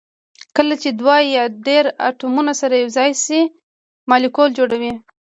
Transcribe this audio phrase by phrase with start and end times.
[0.57, 3.41] کله چې دوه یا ډیر اتومونه سره یو ځای شي
[4.09, 4.93] مالیکول جوړوي